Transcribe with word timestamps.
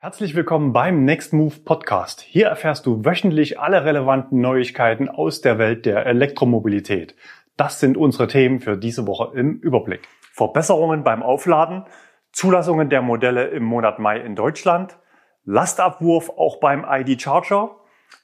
Herzlich 0.00 0.36
willkommen 0.36 0.72
beim 0.72 1.04
Next 1.04 1.32
Move 1.32 1.56
Podcast. 1.64 2.20
Hier 2.20 2.46
erfährst 2.46 2.86
du 2.86 3.04
wöchentlich 3.04 3.58
alle 3.58 3.84
relevanten 3.84 4.40
Neuigkeiten 4.40 5.08
aus 5.08 5.40
der 5.40 5.58
Welt 5.58 5.86
der 5.86 6.06
Elektromobilität. 6.06 7.16
Das 7.56 7.80
sind 7.80 7.96
unsere 7.96 8.28
Themen 8.28 8.60
für 8.60 8.76
diese 8.76 9.08
Woche 9.08 9.36
im 9.36 9.58
Überblick. 9.58 10.06
Verbesserungen 10.32 11.02
beim 11.02 11.20
Aufladen, 11.24 11.82
Zulassungen 12.30 12.90
der 12.90 13.02
Modelle 13.02 13.48
im 13.48 13.64
Monat 13.64 13.98
Mai 13.98 14.20
in 14.20 14.36
Deutschland, 14.36 14.96
Lastabwurf 15.44 16.30
auch 16.30 16.60
beim 16.60 16.86
ID 16.88 17.20
Charger, 17.20 17.74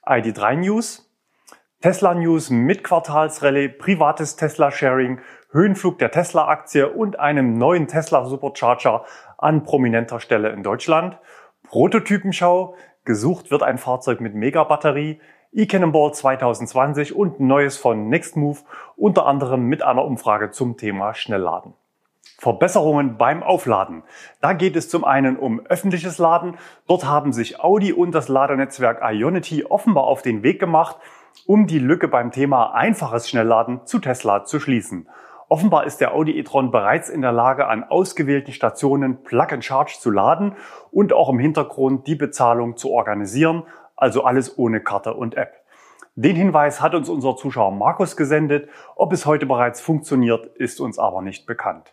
ID3 0.07 0.55
News, 0.55 1.13
Tesla 1.81 2.15
News 2.15 2.51
mit 2.51 2.85
Quartalsrallye, 2.85 3.69
privates 3.69 4.37
Tesla 4.37 4.71
Sharing, 4.71 5.21
Höhenflug 5.51 5.99
der 5.99 6.13
Tesla 6.13 6.47
Aktie 6.47 6.89
und 6.89 7.19
einem 7.19 7.59
neuen 7.59 7.89
Tesla 7.89 8.27
Supercharger 8.27 9.05
an 9.39 9.65
prominenter 9.65 10.21
Stelle 10.21 10.51
in 10.51 10.63
Deutschland– 10.63 11.19
Prototypenschau, 11.75 12.77
gesucht 13.05 13.51
wird 13.51 13.65
ein 13.65 13.79
Fahrzeug 13.79 14.21
mit 14.21 14.37
Megabatterie, 14.37 15.19
eCannonball 15.53 16.15
2020 16.15 17.17
und 17.17 17.41
Neues 17.41 17.77
von 17.77 18.09
Nextmove, 18.09 18.63
unter 18.95 19.27
anderem 19.27 19.65
mit 19.65 19.83
einer 19.83 20.05
Umfrage 20.05 20.53
zum 20.53 20.77
Thema 20.77 21.15
Schnellladen. 21.15 21.75
Verbesserungen 22.39 23.19
beim 23.19 23.43
Aufladen. 23.43 24.05
Da 24.41 24.53
geht 24.53 24.77
es 24.77 24.89
zum 24.89 25.03
einen 25.03 25.37
um 25.37 25.67
öffentliches 25.67 26.19
Laden. 26.19 26.59
Dort 26.87 27.07
haben 27.07 27.33
sich 27.33 27.59
Audi 27.59 27.93
und 27.93 28.13
das 28.13 28.29
Ladenetzwerk 28.29 29.01
Ionity 29.03 29.65
offenbar 29.65 30.05
auf 30.05 30.23
den 30.23 30.45
Weg 30.45 30.61
gemacht, 30.61 30.99
um 31.45 31.67
die 31.67 31.81
Lücke 31.81 32.07
beim 32.07 32.31
Thema 32.31 32.73
einfaches 32.73 33.29
Schnellladen 33.29 33.85
zu 33.85 33.99
Tesla 33.99 34.45
zu 34.45 34.61
schließen. 34.61 35.09
Offenbar 35.49 35.85
ist 35.85 36.01
der 36.01 36.15
Audi 36.15 36.39
e-tron 36.39 36.71
bereits 36.71 37.09
in 37.09 37.21
der 37.21 37.33
Lage, 37.33 37.67
an 37.67 37.85
ausgewählten 37.85 38.53
Stationen 38.53 39.23
Plug 39.23 39.49
and 39.51 39.65
Charge 39.65 39.97
zu 40.01 40.11
laden 40.11 40.57
und 40.91 41.13
auch 41.13 41.29
im 41.29 41.39
Hintergrund 41.39 42.07
die 42.07 42.15
Bezahlung 42.15 42.77
zu 42.77 42.91
organisieren, 42.91 43.65
also 43.97 44.25
alles 44.25 44.59
ohne 44.59 44.81
Karte 44.81 45.15
und 45.15 45.37
App. 45.37 45.53
Den 46.17 46.37
Hinweis 46.37 46.81
hat 46.81 46.95
uns 46.95 47.09
unser 47.09 47.37
Zuschauer 47.37 47.73
Markus 47.73 48.17
gesendet. 48.17 48.69
Ob 48.95 49.13
es 49.13 49.27
heute 49.27 49.47
bereits 49.47 49.81
funktioniert, 49.81 50.47
ist 50.47 50.81
uns 50.81 50.99
aber 50.99 51.23
nicht 51.23 51.45
bekannt. 51.45 51.93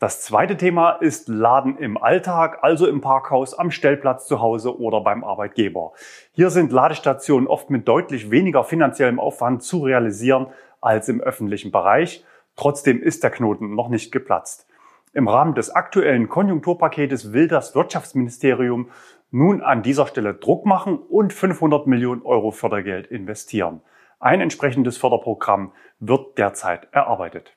Das 0.00 0.20
zweite 0.20 0.56
Thema 0.56 0.90
ist 0.90 1.28
Laden 1.28 1.78
im 1.78 1.96
Alltag, 1.96 2.58
also 2.62 2.88
im 2.88 3.00
Parkhaus, 3.00 3.54
am 3.56 3.70
Stellplatz 3.70 4.26
zu 4.26 4.40
Hause 4.40 4.80
oder 4.80 5.00
beim 5.00 5.22
Arbeitgeber. 5.22 5.92
Hier 6.32 6.50
sind 6.50 6.72
Ladestationen 6.72 7.46
oft 7.46 7.70
mit 7.70 7.86
deutlich 7.86 8.32
weniger 8.32 8.64
finanziellem 8.64 9.20
Aufwand 9.20 9.62
zu 9.62 9.78
realisieren 9.84 10.48
als 10.80 11.08
im 11.08 11.20
öffentlichen 11.20 11.70
Bereich. 11.70 12.24
Trotzdem 12.56 13.02
ist 13.02 13.22
der 13.22 13.30
Knoten 13.30 13.74
noch 13.74 13.88
nicht 13.88 14.12
geplatzt. 14.12 14.66
Im 15.14 15.28
Rahmen 15.28 15.54
des 15.54 15.70
aktuellen 15.70 16.28
Konjunkturpaketes 16.28 17.32
will 17.32 17.48
das 17.48 17.74
Wirtschaftsministerium 17.74 18.90
nun 19.30 19.62
an 19.62 19.82
dieser 19.82 20.06
Stelle 20.06 20.34
Druck 20.34 20.66
machen 20.66 20.98
und 20.98 21.32
500 21.32 21.86
Millionen 21.86 22.22
Euro 22.22 22.50
Fördergeld 22.50 23.06
investieren. 23.08 23.80
Ein 24.20 24.40
entsprechendes 24.40 24.96
Förderprogramm 24.98 25.72
wird 25.98 26.38
derzeit 26.38 26.88
erarbeitet. 26.92 27.56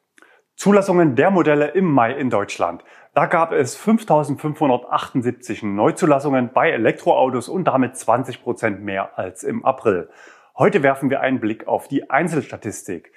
Zulassungen 0.55 1.15
der 1.15 1.31
Modelle 1.31 1.67
im 1.67 1.85
Mai 1.85 2.13
in 2.13 2.29
Deutschland. 2.29 2.83
Da 3.13 3.25
gab 3.25 3.51
es 3.51 3.75
5578 3.75 5.63
Neuzulassungen 5.63 6.51
bei 6.53 6.71
Elektroautos 6.71 7.49
und 7.49 7.65
damit 7.65 7.97
20 7.97 8.41
Prozent 8.41 8.81
mehr 8.81 9.17
als 9.17 9.43
im 9.43 9.65
April. 9.65 10.09
Heute 10.57 10.81
werfen 10.81 11.09
wir 11.09 11.19
einen 11.19 11.41
Blick 11.41 11.67
auf 11.67 11.89
die 11.89 12.09
Einzelstatistik. 12.09 13.11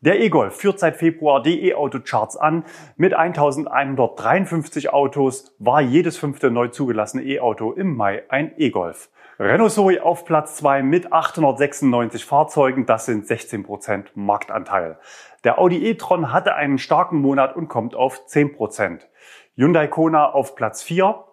Der 0.00 0.20
E-Golf 0.20 0.56
führt 0.56 0.78
seit 0.78 0.96
Februar 0.96 1.42
die 1.42 1.68
E-Auto-Charts 1.68 2.36
an. 2.36 2.64
Mit 2.96 3.14
1153 3.14 4.92
Autos 4.92 5.54
war 5.58 5.80
jedes 5.80 6.16
fünfte 6.16 6.50
neu 6.50 6.68
zugelassene 6.68 7.22
E-Auto 7.22 7.72
im 7.72 7.96
Mai 7.96 8.24
ein 8.28 8.52
E-Golf. 8.56 9.10
Renault 9.38 9.72
Zoe 9.72 10.02
auf 10.02 10.26
Platz 10.26 10.56
2 10.56 10.82
mit 10.82 11.12
896 11.12 12.24
Fahrzeugen, 12.24 12.84
das 12.84 13.06
sind 13.06 13.26
16 13.26 13.62
Prozent 13.62 14.12
Marktanteil. 14.14 14.98
Der 15.44 15.58
Audi 15.58 15.86
e-tron 15.88 16.32
hatte 16.32 16.54
einen 16.54 16.76
starken 16.76 17.20
Monat 17.20 17.56
und 17.56 17.68
kommt 17.68 17.94
auf 17.94 18.26
10%. 18.26 18.54
Prozent. 18.54 19.08
Hyundai 19.56 19.86
Kona 19.86 20.30
auf 20.30 20.54
Platz 20.56 20.82
4. 20.82 21.24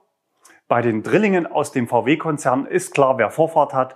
Bei 0.70 0.82
den 0.82 1.04
Drillingen 1.04 1.48
aus 1.48 1.72
dem 1.72 1.88
VW-Konzern 1.88 2.66
ist 2.66 2.94
klar, 2.94 3.18
wer 3.18 3.30
Vorfahrt 3.30 3.74
hat. 3.74 3.96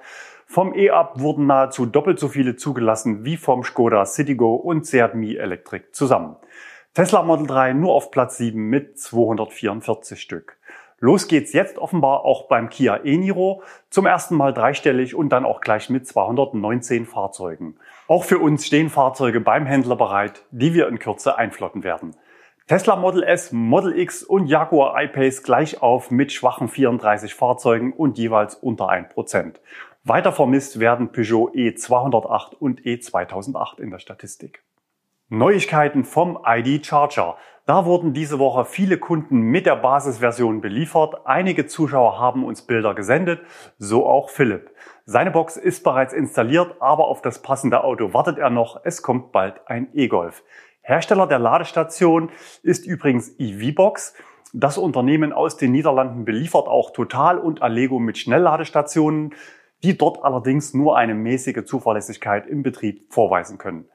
Vom 0.52 0.74
E-Up 0.76 1.22
wurden 1.22 1.46
nahezu 1.46 1.86
doppelt 1.86 2.20
so 2.20 2.28
viele 2.28 2.58
zugelassen 2.58 3.24
wie 3.24 3.38
vom 3.38 3.64
Skoda 3.64 4.04
Citigo 4.04 4.56
und 4.56 4.86
Seat 4.86 5.16
Mi 5.16 5.34
Electric 5.38 5.94
zusammen. 5.94 6.36
Tesla 6.94 7.24
Model 7.24 7.48
3 7.48 7.72
nur 7.72 7.94
auf 7.94 8.12
Platz 8.12 8.36
7 8.36 8.62
mit 8.62 9.00
244 9.00 10.20
Stück. 10.20 10.58
Los 11.00 11.30
geht's 11.30 11.54
jetzt 11.54 11.78
offenbar 11.78 12.26
auch 12.26 12.50
beim 12.50 12.68
Kia 12.68 13.00
e-Niro, 13.02 13.64
zum 13.90 14.06
ersten 14.06 14.36
Mal 14.36 14.54
dreistellig 14.54 15.16
und 15.16 15.30
dann 15.30 15.46
auch 15.46 15.62
gleich 15.62 15.90
mit 15.90 16.06
219 16.06 17.06
Fahrzeugen. 17.06 17.78
Auch 18.10 18.26
für 18.26 18.40
uns 18.40 18.68
stehen 18.68 18.90
Fahrzeuge 18.90 19.40
beim 19.40 19.66
Händler 19.66 19.96
bereit, 19.96 20.44
die 20.52 20.74
wir 20.74 20.90
in 20.90 21.00
Kürze 21.00 21.38
einflotten 21.38 21.86
werden. 21.86 22.14
Tesla 22.68 22.98
Model 22.98 23.24
S, 23.24 23.54
Model 23.54 23.98
X 23.98 24.22
und 24.22 24.48
Jaguar 24.48 25.02
I-Pace 25.02 25.44
gleich 25.44 25.82
auf 25.82 26.12
mit 26.12 26.32
schwachen 26.32 26.68
34 26.68 27.36
Fahrzeugen 27.36 27.94
und 27.94 28.18
jeweils 28.18 28.56
unter 28.56 28.90
1%. 28.90 29.56
Weiter 30.04 30.32
vermisst 30.32 30.80
werden 30.80 31.12
Peugeot 31.12 31.52
E208 31.52 32.56
und 32.56 32.82
E2008 32.82 33.80
in 33.80 33.92
der 33.92 34.00
Statistik. 34.00 34.64
Neuigkeiten 35.30 36.06
vom 36.06 36.40
ID 36.44 36.84
Charger. 36.84 37.38
Da 37.68 37.86
wurden 37.86 38.12
diese 38.12 38.40
Woche 38.40 38.66
viele 38.66 38.98
Kunden 38.98 39.42
mit 39.42 39.68
der 39.68 39.76
Basisversion 39.76 40.60
beliefert. 40.60 41.28
Einige 41.28 41.68
Zuschauer 41.68 42.20
haben 42.20 42.44
uns 42.44 42.64
Bilder 42.64 42.96
gesendet, 42.96 43.42
so 43.78 44.08
auch 44.08 44.30
Philipp. 44.30 44.72
Seine 45.06 45.30
Box 45.30 45.56
ist 45.56 45.84
bereits 45.84 46.14
installiert, 46.14 46.78
aber 46.80 47.08
auf 47.08 47.22
das 47.22 47.44
passende 47.44 47.84
Auto 47.84 48.12
wartet 48.12 48.40
er 48.40 48.50
noch. 48.50 48.82
Es 48.84 49.04
kommt 49.04 49.32
bald 49.32 49.68
ein 49.68 49.88
E-Golf. 49.94 50.44
Hersteller 50.82 51.28
der 51.28 51.38
Ladestation 51.38 52.32
ist 52.64 52.88
übrigens 52.88 53.36
EVBox. 53.38 54.16
Das 54.52 54.80
Unternehmen 54.80 55.32
aus 55.32 55.58
den 55.58 55.72
Niederlanden 55.72 56.26
beliefert 56.26 56.68
auch 56.68 56.92
Total 56.92 57.38
und 57.38 57.62
Allego 57.62 58.00
mit 58.00 58.18
Schnellladestationen 58.18 59.36
die 59.84 59.98
dort 59.98 60.24
allerdings 60.24 60.74
nur 60.74 60.98
eine 60.98 61.16
mäßige 61.16 61.66
Zuverlässigkeit 61.66 62.48
im 62.48 62.64
Betrieb 62.64 63.12
vorweisen 63.12 63.58
können. 63.58 63.86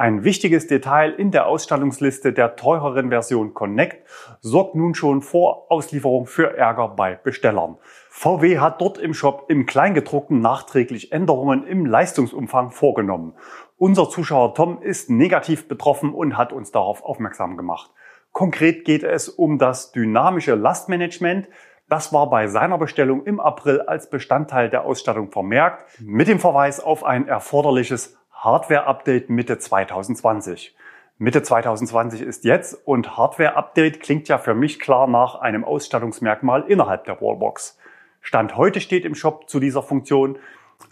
Ein 0.00 0.24
wichtiges 0.24 0.66
Detail 0.66 1.10
in 1.10 1.30
der 1.30 1.46
Ausstattungsliste 1.46 2.32
der 2.32 2.56
teureren 2.56 3.10
Version 3.10 3.52
Connect 3.52 4.06
sorgt 4.40 4.74
nun 4.74 4.94
schon 4.94 5.20
vor 5.20 5.70
Auslieferung 5.70 6.26
für 6.26 6.56
Ärger 6.56 6.88
bei 6.88 7.16
Bestellern. 7.16 7.76
VW 8.08 8.60
hat 8.60 8.80
dort 8.80 8.96
im 8.96 9.12
Shop 9.12 9.44
im 9.48 9.66
Kleingedruckten 9.66 10.40
nachträglich 10.40 11.12
Änderungen 11.12 11.66
im 11.66 11.84
Leistungsumfang 11.84 12.70
vorgenommen. 12.70 13.34
Unser 13.76 14.08
Zuschauer 14.08 14.54
Tom 14.54 14.80
ist 14.80 15.10
negativ 15.10 15.68
betroffen 15.68 16.14
und 16.14 16.38
hat 16.38 16.54
uns 16.54 16.70
darauf 16.72 17.04
aufmerksam 17.04 17.58
gemacht. 17.58 17.90
Konkret 18.32 18.86
geht 18.86 19.02
es 19.02 19.28
um 19.28 19.58
das 19.58 19.92
dynamische 19.92 20.54
Lastmanagement, 20.54 21.48
das 21.90 22.12
war 22.12 22.30
bei 22.30 22.46
seiner 22.46 22.78
Bestellung 22.78 23.24
im 23.24 23.40
April 23.40 23.82
als 23.82 24.08
Bestandteil 24.08 24.70
der 24.70 24.84
Ausstattung 24.84 25.32
vermerkt, 25.32 25.84
mit 26.00 26.28
dem 26.28 26.38
Verweis 26.38 26.78
auf 26.78 27.02
ein 27.04 27.26
erforderliches 27.26 28.16
Hardware-Update 28.32 29.28
Mitte 29.28 29.58
2020. 29.58 30.76
Mitte 31.18 31.42
2020 31.42 32.22
ist 32.22 32.44
jetzt 32.44 32.74
und 32.86 33.16
Hardware-Update 33.16 34.00
klingt 34.00 34.28
ja 34.28 34.38
für 34.38 34.54
mich 34.54 34.78
klar 34.78 35.08
nach 35.08 35.34
einem 35.34 35.64
Ausstattungsmerkmal 35.64 36.62
innerhalb 36.68 37.04
der 37.06 37.20
Wallbox. 37.20 37.76
Stand 38.20 38.56
heute 38.56 38.80
steht 38.80 39.04
im 39.04 39.16
Shop 39.16 39.50
zu 39.50 39.58
dieser 39.58 39.82
Funktion 39.82 40.38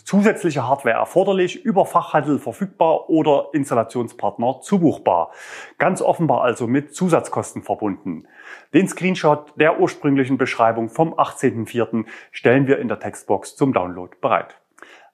zusätzliche 0.05 0.67
Hardware 0.67 0.97
erforderlich, 0.97 1.65
über 1.65 1.85
Fachhandel 1.87 2.39
verfügbar 2.39 3.09
oder 3.11 3.49
Installationspartner 3.53 4.61
zubuchbar. 4.61 5.33
Ganz 5.79 6.03
offenbar 6.03 6.43
also 6.43 6.67
mit 6.67 6.95
Zusatzkosten 6.95 7.63
verbunden. 7.63 8.27
Den 8.75 8.89
Screenshot 8.89 9.53
der 9.57 9.81
ursprünglichen 9.81 10.39
Beschreibung 10.39 10.89
vom 10.89 11.15
18.04. 11.15 12.07
stellen 12.33 12.67
wir 12.67 12.79
in 12.79 12.89
der 12.89 13.01
Textbox 13.01 13.57
zum 13.57 13.73
Download 13.73 14.17
bereit. 14.21 14.57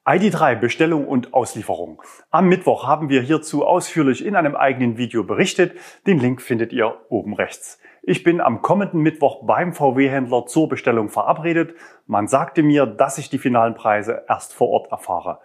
ID3 0.07 0.57
Bestellung 0.57 1.09
und 1.09 1.33
Auslieferung. 1.33 2.03
Am 2.31 2.47
Mittwoch 2.47 2.87
haben 2.87 3.09
wir 3.09 3.23
hierzu 3.23 3.65
ausführlich 3.65 4.23
in 4.23 4.37
einem 4.37 4.55
eigenen 4.55 4.99
Video 4.99 5.25
berichtet. 5.25 5.79
Den 6.07 6.19
Link 6.19 6.43
findet 6.43 6.75
ihr 6.75 6.95
oben 7.09 7.33
rechts. 7.33 7.79
Ich 8.07 8.23
bin 8.23 8.43
am 8.43 8.61
kommenden 8.61 9.01
Mittwoch 9.01 9.45
beim 9.45 9.73
VW-Händler 9.73 10.45
zur 10.45 10.69
Bestellung 10.69 11.09
verabredet. 11.09 11.75
Man 12.07 12.29
sagte 12.29 12.63
mir, 12.63 12.85
dass 12.85 13.17
ich 13.17 13.31
die 13.31 13.39
finalen 13.39 13.75
Preise 13.75 14.25
erst 14.29 14.53
vor 14.53 14.69
Ort 14.69 14.93
erfahre. 14.93 15.41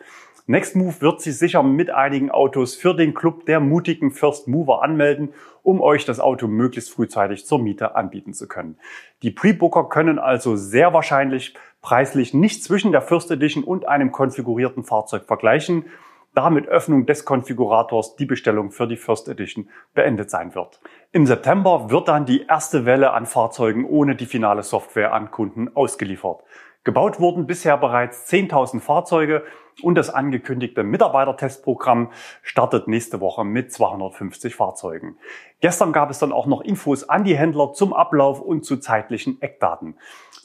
Nextmove 0.45 1.00
wird 1.00 1.21
sich 1.21 1.38
sicher 1.38 1.63
mit 1.63 1.89
einigen 1.89 2.31
Autos 2.31 2.75
für 2.75 2.94
den 2.94 3.13
Club 3.13 3.45
der 3.45 3.61
mutigen 3.61 4.11
First 4.11 4.50
Mover 4.50 4.83
anmelden, 4.83 5.29
um 5.63 5.79
euch 5.79 6.03
das 6.03 6.19
Auto 6.19 6.47
möglichst 6.47 6.91
frühzeitig 6.91 7.45
zur 7.45 7.59
Miete 7.59 7.95
anbieten 7.95 8.33
zu 8.33 8.47
können. 8.47 8.77
Die 9.21 9.31
Pre-Booker 9.31 9.88
können 9.88 10.19
also 10.19 10.57
sehr 10.57 10.91
wahrscheinlich 10.91 11.53
preislich 11.81 12.33
nicht 12.33 12.61
zwischen 12.61 12.91
der 12.91 13.01
First 13.01 13.31
Edition 13.31 13.63
und 13.63 13.88
einem 13.88 14.11
konfigurierten 14.11 14.83
Fahrzeug 14.83 15.23
vergleichen. 15.25 15.85
Da 16.34 16.50
mit 16.50 16.68
Öffnung 16.68 17.06
des 17.06 17.26
Konfigurators 17.26 18.16
die 18.16 18.26
Bestellung 18.26 18.72
für 18.72 18.88
die 18.88 18.98
First 18.98 19.28
Edition 19.28 19.70
beendet 19.94 20.30
sein 20.30 20.56
wird. 20.56 20.80
Im 21.12 21.26
September 21.26 21.90
wird 21.90 22.08
dann 22.08 22.26
die 22.26 22.46
erste 22.46 22.86
Welle 22.86 23.12
an 23.12 23.26
Fahrzeugen 23.26 23.86
ohne 23.86 24.16
die 24.16 24.26
finale 24.26 24.64
Software 24.64 25.14
an 25.14 25.31
Kunden 25.31 25.76
ausgeliefert. 25.76 26.44
Gebaut 26.84 27.20
wurden 27.20 27.46
bisher 27.46 27.78
bereits 27.78 28.31
10.000 28.31 28.80
Fahrzeuge 28.80 29.44
und 29.84 29.96
das 29.96 30.10
angekündigte 30.10 30.84
Mitarbeitertestprogramm 30.84 32.12
startet 32.42 32.88
nächste 32.88 33.22
Woche 33.22 33.44
mit 33.44 33.72
250 33.72 34.56
Fahrzeugen. 34.56 35.18
Gestern 35.62 35.92
gab 35.92 36.10
es 36.10 36.20
dann 36.20 36.31
auch 36.31 36.46
noch 36.46 36.62
Infos 36.62 37.08
an 37.08 37.24
die 37.24 37.38
Händler 37.38 37.74
zum 37.74 37.94
Ablauf 37.94 38.42
und 38.42 38.66
zu 38.66 38.78
zeitlichen 38.78 39.42
Eckdaten. 39.42 39.96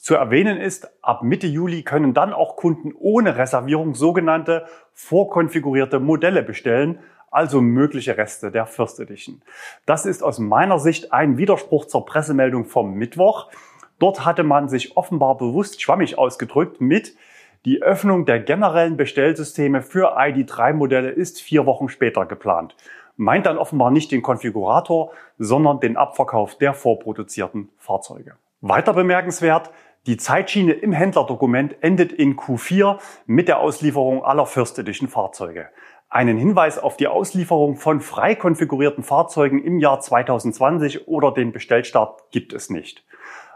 Zu 0.01 0.15
erwähnen 0.17 0.59
ist, 0.59 0.91
ab 1.03 1.23
Mitte 1.23 1.47
Juli 1.47 1.83
können 1.83 2.13
dann 2.13 2.33
auch 2.33 2.57
Kunden 2.57 2.93
ohne 2.95 3.39
Reservierung 3.39 3.95
sogenannte 3.95 4.67
vorkonfigurierte 4.93 5.99
Modelle 5.99 6.43
bestellen, 6.43 6.99
also 7.31 7.61
mögliche 7.61 8.17
Reste 8.17 8.51
der 8.51 8.67
First 8.67 9.01
Edition. 9.01 9.43
Das 9.87 10.07
ist 10.07 10.23
aus 10.23 10.39
meiner 10.39 10.79
Sicht 10.79 11.13
ein 11.13 11.37
Widerspruch 11.37 11.87
zur 11.87 12.07
Pressemeldung 12.07 12.65
vom 12.65 12.95
Mittwoch. 12.95 13.51
Dort 13.99 14.25
hatte 14.25 14.45
man 14.45 14.69
sich 14.69 14.97
offenbar 14.97 15.37
bewusst 15.37 15.81
schwammig 15.81 16.19
ausgedrückt 16.19 16.81
mit 16.81 17.17
die 17.65 17.83
Öffnung 17.83 18.27
der 18.27 18.41
generellen 18.41 18.99
Bestellsysteme 18.99 19.81
für 19.81 20.19
ID3-Modelle 20.19 21.09
ist 21.09 21.41
vier 21.41 21.65
Wochen 21.65 21.89
später 21.89 22.27
geplant. 22.27 22.77
Meint 23.17 23.47
dann 23.47 23.57
offenbar 23.57 23.91
nicht 23.91 24.13
den 24.13 24.21
Konfigurator, 24.21 25.13
sondern 25.39 25.81
den 25.81 25.97
Abverkauf 25.97 26.59
der 26.59 26.75
vorproduzierten 26.75 27.71
Fahrzeuge. 27.79 28.35
Weiter 28.61 28.93
bemerkenswert, 28.93 29.71
die 30.07 30.19
Zeitschiene 30.19 30.73
im 30.73 30.93
Händlerdokument 30.93 31.83
endet 31.83 32.13
in 32.13 32.37
Q4 32.37 32.99
mit 33.25 33.49
der 33.49 33.61
Auslieferung 33.61 34.23
aller 34.23 34.45
First 34.45 34.79
Edition 34.79 35.09
Fahrzeuge. 35.09 35.71
Einen 36.11 36.37
Hinweis 36.37 36.79
auf 36.79 36.99
die 36.99 37.09
Auslieferung 37.09 37.77
von 37.77 38.01
frei 38.01 38.35
konfigurierten 38.35 39.03
Fahrzeugen 39.03 39.65
im 39.65 39.79
Jahr 39.79 40.01
2020 40.01 41.09
oder 41.09 41.33
den 41.33 41.53
Bestellstart 41.53 42.31
gibt 42.31 42.53
es 42.53 42.69
nicht. 42.69 43.05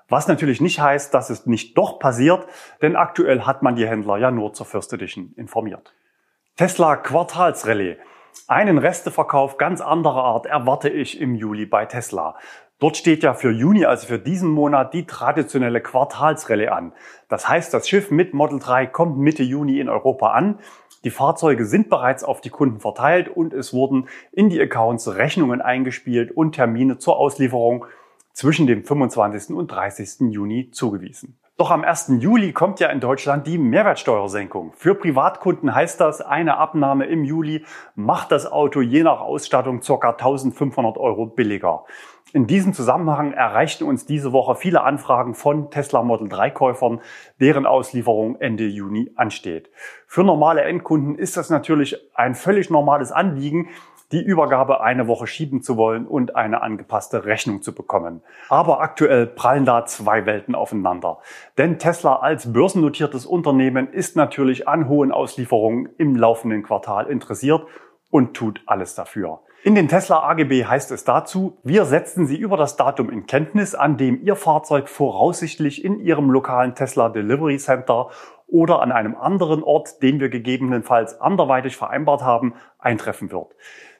Was 0.08 0.26
natürlich 0.26 0.60
nicht 0.60 0.80
heißt, 0.80 1.12
dass 1.12 1.28
es 1.28 1.46
nicht 1.46 1.76
doch 1.76 1.98
passiert, 1.98 2.46
denn 2.80 2.96
aktuell 2.96 3.42
hat 3.42 3.62
man 3.62 3.76
die 3.76 3.86
Händler 3.86 4.16
ja 4.16 4.30
nur 4.30 4.54
zur 4.54 4.64
First 4.64 4.92
Edition 4.92 5.34
informiert. 5.36 5.92
Tesla 6.56 6.96
Quartalsrallye. 6.96 7.98
Einen 8.46 8.78
Resteverkauf 8.78 9.58
ganz 9.58 9.80
anderer 9.80 10.24
Art 10.24 10.46
erwarte 10.46 10.88
ich 10.88 11.20
im 11.20 11.34
Juli 11.34 11.66
bei 11.66 11.84
Tesla. 11.84 12.36
Dort 12.78 12.96
steht 12.96 13.22
ja 13.22 13.34
für 13.34 13.50
Juni, 13.50 13.84
also 13.84 14.06
für 14.06 14.18
diesen 14.18 14.50
Monat, 14.50 14.94
die 14.94 15.04
traditionelle 15.04 15.80
Quartalsrallye 15.80 16.68
an. 16.68 16.92
Das 17.28 17.48
heißt, 17.48 17.74
das 17.74 17.88
Schiff 17.88 18.10
mit 18.10 18.32
Model 18.34 18.60
3 18.60 18.86
kommt 18.86 19.18
Mitte 19.18 19.42
Juni 19.42 19.80
in 19.80 19.88
Europa 19.88 20.32
an. 20.32 20.58
Die 21.04 21.10
Fahrzeuge 21.10 21.64
sind 21.64 21.90
bereits 21.90 22.24
auf 22.24 22.40
die 22.40 22.50
Kunden 22.50 22.80
verteilt 22.80 23.28
und 23.28 23.52
es 23.52 23.72
wurden 23.72 24.08
in 24.32 24.48
die 24.48 24.60
Accounts 24.60 25.16
Rechnungen 25.16 25.60
eingespielt 25.60 26.30
und 26.30 26.54
Termine 26.54 26.98
zur 26.98 27.18
Auslieferung 27.18 27.84
zwischen 28.38 28.68
dem 28.68 28.84
25. 28.84 29.56
und 29.56 29.66
30. 29.66 30.30
Juni 30.30 30.70
zugewiesen. 30.70 31.40
Doch 31.56 31.72
am 31.72 31.82
1. 31.82 32.12
Juli 32.20 32.52
kommt 32.52 32.78
ja 32.78 32.88
in 32.88 33.00
Deutschland 33.00 33.48
die 33.48 33.58
Mehrwertsteuersenkung. 33.58 34.74
Für 34.76 34.94
Privatkunden 34.94 35.74
heißt 35.74 36.00
das, 36.00 36.20
eine 36.20 36.56
Abnahme 36.56 37.06
im 37.06 37.24
Juli 37.24 37.64
macht 37.96 38.30
das 38.30 38.46
Auto 38.46 38.80
je 38.80 39.02
nach 39.02 39.18
Ausstattung 39.18 39.80
ca. 39.80 40.10
1500 40.10 40.98
Euro 40.98 41.26
billiger. 41.26 41.82
In 42.32 42.46
diesem 42.46 42.74
Zusammenhang 42.74 43.32
erreichten 43.32 43.82
uns 43.82 44.06
diese 44.06 44.32
Woche 44.32 44.54
viele 44.54 44.82
Anfragen 44.82 45.34
von 45.34 45.72
Tesla 45.72 46.04
Model 46.04 46.28
3 46.28 46.50
Käufern, 46.50 47.00
deren 47.40 47.66
Auslieferung 47.66 48.36
Ende 48.36 48.68
Juni 48.68 49.10
ansteht. 49.16 49.68
Für 50.06 50.22
normale 50.22 50.62
Endkunden 50.62 51.16
ist 51.16 51.36
das 51.36 51.50
natürlich 51.50 51.96
ein 52.14 52.36
völlig 52.36 52.70
normales 52.70 53.10
Anliegen, 53.10 53.70
die 54.12 54.22
Übergabe 54.22 54.80
eine 54.80 55.06
Woche 55.06 55.26
schieben 55.26 55.62
zu 55.62 55.76
wollen 55.76 56.06
und 56.06 56.34
eine 56.34 56.62
angepasste 56.62 57.24
Rechnung 57.24 57.62
zu 57.62 57.74
bekommen. 57.74 58.22
Aber 58.48 58.80
aktuell 58.80 59.26
prallen 59.26 59.64
da 59.64 59.84
zwei 59.84 60.24
Welten 60.24 60.54
aufeinander. 60.54 61.18
Denn 61.58 61.78
Tesla 61.78 62.16
als 62.16 62.52
börsennotiertes 62.52 63.26
Unternehmen 63.26 63.92
ist 63.92 64.16
natürlich 64.16 64.66
an 64.66 64.88
hohen 64.88 65.12
Auslieferungen 65.12 65.90
im 65.98 66.16
laufenden 66.16 66.62
Quartal 66.62 67.06
interessiert 67.06 67.66
und 68.10 68.34
tut 68.34 68.62
alles 68.66 68.94
dafür. 68.94 69.40
In 69.64 69.74
den 69.74 69.88
Tesla 69.88 70.22
AGB 70.22 70.64
heißt 70.64 70.92
es 70.92 71.02
dazu, 71.02 71.58
wir 71.64 71.84
setzen 71.84 72.28
Sie 72.28 72.36
über 72.36 72.56
das 72.56 72.76
Datum 72.76 73.10
in 73.10 73.26
Kenntnis, 73.26 73.74
an 73.74 73.96
dem 73.96 74.22
Ihr 74.22 74.36
Fahrzeug 74.36 74.88
voraussichtlich 74.88 75.84
in 75.84 75.98
Ihrem 75.98 76.30
lokalen 76.30 76.76
Tesla 76.76 77.08
Delivery 77.08 77.58
Center 77.58 78.08
oder 78.46 78.80
an 78.80 78.92
einem 78.92 79.16
anderen 79.16 79.62
Ort, 79.62 80.00
den 80.02 80.20
wir 80.20 80.28
gegebenenfalls 80.28 81.20
anderweitig 81.20 81.76
vereinbart 81.76 82.22
haben, 82.22 82.54
eintreffen 82.78 83.30
wird. 83.32 83.48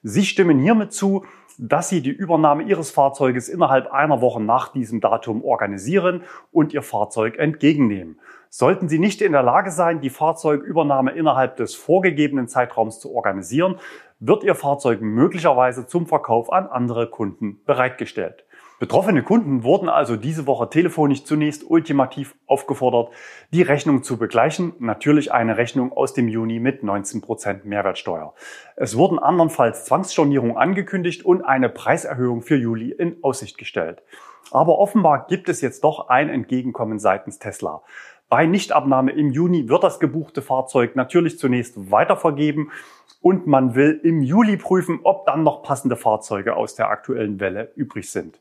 Sie 0.03 0.25
stimmen 0.25 0.59
hiermit 0.59 0.93
zu, 0.93 1.25
dass 1.59 1.89
Sie 1.89 2.03
die 2.03 2.11
Übernahme 2.11 2.63
Ihres 2.63 2.91
Fahrzeuges 2.91 3.49
innerhalb 3.49 3.91
einer 3.91 4.21
Woche 4.21 4.41
nach 4.41 4.69
diesem 4.69 5.01
Datum 5.01 5.45
organisieren 5.45 6.23
und 6.53 6.73
Ihr 6.73 6.83
Fahrzeug 6.83 7.37
entgegennehmen. 7.37 8.21
Sollten 8.49 8.89
Sie 8.89 8.99
nicht 8.99 9.21
in 9.21 9.33
der 9.33 9.43
Lage 9.43 9.71
sein, 9.71 10.01
die 10.01 10.11
Fahrzeugübernahme 10.11 11.11
innerhalb 11.11 11.57
des 11.57 11.75
vorgegebenen 11.75 12.49
Zeitraums 12.49 13.01
zu 13.01 13.13
organisieren, 13.13 13.77
wird 14.21 14.45
Ihr 14.45 14.55
Fahrzeug 14.55 15.01
möglicherweise 15.01 15.87
zum 15.87 16.07
Verkauf 16.07 16.53
an 16.53 16.67
andere 16.67 17.11
Kunden 17.11 17.61
bereitgestellt. 17.67 18.45
Betroffene 18.79 19.25
Kunden 19.25 19.65
wurden 19.65 19.89
also 19.89 20.15
diese 20.15 20.47
Woche 20.47 20.71
telefonisch 20.71 21.25
zunächst 21.25 21.69
ultimativ 21.69 22.37
aufgefordert, 22.47 23.11
die 23.53 23.63
Rechnung 23.63 24.05
zu 24.05 24.19
begleichen. 24.19 24.73
Natürlich 24.79 25.33
eine 25.33 25.57
Rechnung 25.57 25.91
aus 25.93 26.15
dem 26.15 26.29
Juni 26.29 26.61
mit 26.61 26.85
19 26.85 27.21
Prozent 27.21 27.65
Mehrwertsteuer. 27.65 28.35
Es 28.77 28.97
wurden 28.97 29.19
andernfalls 29.19 29.85
Zwangsstornierungen 29.85 30.57
angekündigt 30.57 31.25
und 31.25 31.43
eine 31.43 31.69
Preiserhöhung 31.69 32.43
für 32.43 32.55
Juli 32.55 32.93
in 32.93 33.17
Aussicht 33.21 33.59
gestellt. 33.59 34.01
Aber 34.53 34.79
offenbar 34.79 35.27
gibt 35.27 35.49
es 35.49 35.61
jetzt 35.61 35.83
doch 35.83 36.09
ein 36.09 36.29
Entgegenkommen 36.29 37.01
seitens 37.01 37.41
Tesla. 37.41 37.83
Bei 38.29 38.47
Nichtabnahme 38.47 39.11
im 39.11 39.31
Juni 39.33 39.69
wird 39.69 39.83
das 39.83 39.99
gebuchte 39.99 40.41
Fahrzeug 40.41 40.95
natürlich 40.95 41.37
zunächst 41.37 41.91
weitervergeben 41.91 42.71
und 43.23 43.49
man 43.49 43.75
will 43.75 43.99
im 44.05 44.23
Juli 44.23 44.57
prüfen, 44.57 45.01
ob 45.03 45.27
dann 45.27 45.43
noch 45.43 45.65
passende 45.65 45.97
Fahrzeuge 45.97 46.55
aus 46.55 46.77
der 46.77 46.91
aktuellen 46.91 47.41
Welle 47.41 47.73
übrig 47.75 48.09
sind. 48.13 48.39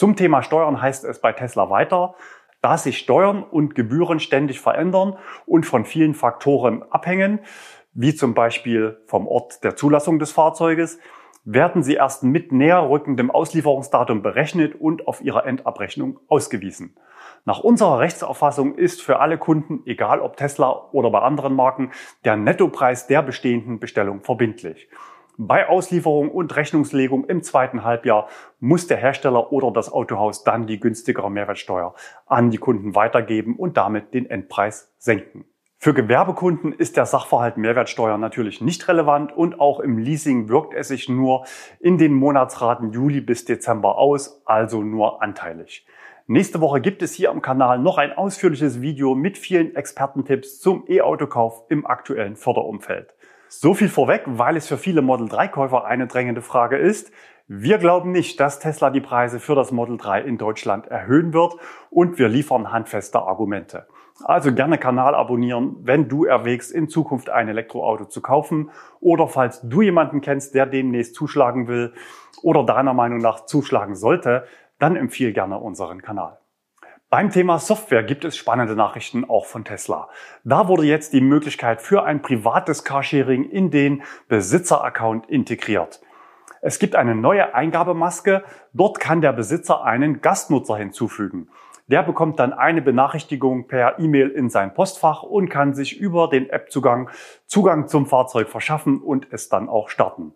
Zum 0.00 0.16
Thema 0.16 0.42
Steuern 0.42 0.80
heißt 0.80 1.04
es 1.04 1.20
bei 1.20 1.34
Tesla 1.34 1.68
weiter, 1.68 2.14
da 2.62 2.78
sich 2.78 2.96
Steuern 2.96 3.42
und 3.42 3.74
Gebühren 3.74 4.18
ständig 4.18 4.58
verändern 4.58 5.18
und 5.44 5.66
von 5.66 5.84
vielen 5.84 6.14
Faktoren 6.14 6.82
abhängen, 6.84 7.40
wie 7.92 8.14
zum 8.14 8.32
Beispiel 8.32 8.98
vom 9.04 9.28
Ort 9.28 9.62
der 9.62 9.76
Zulassung 9.76 10.18
des 10.18 10.32
Fahrzeuges, 10.32 10.98
werden 11.44 11.82
sie 11.82 11.96
erst 11.96 12.22
mit 12.22 12.50
näher 12.50 12.88
rückendem 12.88 13.30
Auslieferungsdatum 13.30 14.22
berechnet 14.22 14.74
und 14.74 15.06
auf 15.06 15.20
ihrer 15.20 15.44
Endabrechnung 15.44 16.18
ausgewiesen. 16.28 16.96
Nach 17.44 17.60
unserer 17.60 17.98
Rechtsauffassung 17.98 18.76
ist 18.76 19.02
für 19.02 19.20
alle 19.20 19.36
Kunden, 19.36 19.82
egal 19.84 20.20
ob 20.20 20.38
Tesla 20.38 20.88
oder 20.92 21.10
bei 21.10 21.20
anderen 21.20 21.54
Marken, 21.54 21.90
der 22.24 22.36
Nettopreis 22.36 23.06
der 23.06 23.20
bestehenden 23.20 23.80
Bestellung 23.80 24.22
verbindlich. 24.22 24.88
Bei 25.42 25.70
Auslieferung 25.70 26.30
und 26.30 26.54
Rechnungslegung 26.54 27.24
im 27.24 27.42
zweiten 27.42 27.82
Halbjahr 27.82 28.28
muss 28.58 28.88
der 28.88 28.98
Hersteller 28.98 29.54
oder 29.54 29.70
das 29.70 29.90
Autohaus 29.90 30.44
dann 30.44 30.66
die 30.66 30.78
günstigere 30.78 31.30
Mehrwertsteuer 31.30 31.94
an 32.26 32.50
die 32.50 32.58
Kunden 32.58 32.94
weitergeben 32.94 33.56
und 33.56 33.78
damit 33.78 34.12
den 34.12 34.28
Endpreis 34.28 34.92
senken. 34.98 35.46
Für 35.78 35.94
Gewerbekunden 35.94 36.74
ist 36.74 36.98
der 36.98 37.06
Sachverhalt 37.06 37.56
Mehrwertsteuer 37.56 38.18
natürlich 38.18 38.60
nicht 38.60 38.86
relevant 38.86 39.34
und 39.34 39.60
auch 39.60 39.80
im 39.80 39.96
Leasing 39.96 40.50
wirkt 40.50 40.74
es 40.74 40.88
sich 40.88 41.08
nur 41.08 41.46
in 41.78 41.96
den 41.96 42.12
Monatsraten 42.12 42.92
Juli 42.92 43.22
bis 43.22 43.46
Dezember 43.46 43.96
aus, 43.96 44.42
also 44.44 44.82
nur 44.82 45.22
anteilig. 45.22 45.86
Nächste 46.26 46.60
Woche 46.60 46.82
gibt 46.82 47.00
es 47.00 47.14
hier 47.14 47.30
am 47.30 47.40
Kanal 47.40 47.78
noch 47.78 47.96
ein 47.96 48.12
ausführliches 48.12 48.82
Video 48.82 49.14
mit 49.14 49.38
vielen 49.38 49.74
Expertentipps 49.74 50.60
zum 50.60 50.84
E-Autokauf 50.86 51.64
im 51.70 51.86
aktuellen 51.86 52.36
Förderumfeld. 52.36 53.14
So 53.52 53.74
viel 53.74 53.88
vorweg, 53.88 54.22
weil 54.26 54.56
es 54.56 54.68
für 54.68 54.78
viele 54.78 55.02
Model 55.02 55.28
3 55.28 55.48
Käufer 55.48 55.84
eine 55.84 56.06
drängende 56.06 56.40
Frage 56.40 56.76
ist. 56.76 57.10
Wir 57.48 57.78
glauben 57.78 58.12
nicht, 58.12 58.38
dass 58.38 58.60
Tesla 58.60 58.90
die 58.90 59.00
Preise 59.00 59.40
für 59.40 59.56
das 59.56 59.72
Model 59.72 59.96
3 59.96 60.20
in 60.20 60.38
Deutschland 60.38 60.86
erhöhen 60.86 61.32
wird 61.32 61.56
und 61.90 62.16
wir 62.20 62.28
liefern 62.28 62.70
handfeste 62.70 63.18
Argumente. 63.18 63.88
Also 64.22 64.54
gerne 64.54 64.78
Kanal 64.78 65.16
abonnieren, 65.16 65.78
wenn 65.82 66.08
du 66.08 66.24
erwägst, 66.24 66.70
in 66.70 66.88
Zukunft 66.88 67.28
ein 67.28 67.48
Elektroauto 67.48 68.04
zu 68.04 68.22
kaufen 68.22 68.70
oder 69.00 69.26
falls 69.26 69.62
du 69.62 69.82
jemanden 69.82 70.20
kennst, 70.20 70.54
der 70.54 70.66
demnächst 70.66 71.16
zuschlagen 71.16 71.66
will 71.66 71.92
oder 72.44 72.62
deiner 72.62 72.94
Meinung 72.94 73.18
nach 73.18 73.46
zuschlagen 73.46 73.96
sollte, 73.96 74.44
dann 74.78 74.94
empfiehl 74.94 75.32
gerne 75.32 75.58
unseren 75.58 76.02
Kanal. 76.02 76.39
Beim 77.10 77.30
Thema 77.30 77.58
Software 77.58 78.04
gibt 78.04 78.24
es 78.24 78.36
spannende 78.36 78.76
Nachrichten 78.76 79.28
auch 79.28 79.44
von 79.44 79.64
Tesla. 79.64 80.08
Da 80.44 80.68
wurde 80.68 80.84
jetzt 80.84 81.12
die 81.12 81.20
Möglichkeit 81.20 81.82
für 81.82 82.04
ein 82.04 82.22
privates 82.22 82.84
Carsharing 82.84 83.50
in 83.50 83.72
den 83.72 84.04
Besitzer-Account 84.28 85.28
integriert. 85.28 86.00
Es 86.60 86.78
gibt 86.78 86.94
eine 86.94 87.16
neue 87.16 87.52
Eingabemaske. 87.52 88.44
Dort 88.72 89.00
kann 89.00 89.22
der 89.22 89.32
Besitzer 89.32 89.82
einen 89.82 90.20
Gastnutzer 90.20 90.76
hinzufügen. 90.76 91.48
Der 91.88 92.04
bekommt 92.04 92.38
dann 92.38 92.52
eine 92.52 92.80
Benachrichtigung 92.80 93.66
per 93.66 93.98
E-Mail 93.98 94.28
in 94.28 94.48
sein 94.48 94.72
Postfach 94.72 95.24
und 95.24 95.48
kann 95.48 95.74
sich 95.74 95.98
über 95.98 96.28
den 96.28 96.48
App-Zugang 96.48 97.10
Zugang 97.44 97.88
zum 97.88 98.06
Fahrzeug 98.06 98.48
verschaffen 98.48 99.02
und 99.02 99.26
es 99.32 99.48
dann 99.48 99.68
auch 99.68 99.88
starten. 99.88 100.32